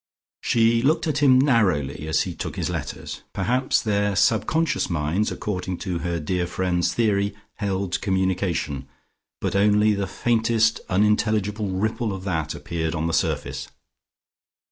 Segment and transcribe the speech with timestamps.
[0.41, 3.21] She looked at him narrowly as he took his letters.
[3.33, 8.87] Perhaps their subconscious minds (according to her dear friend's theory) held communication,
[9.41, 13.67] but only the faintest unintelligible ripple of that appeared on the surface.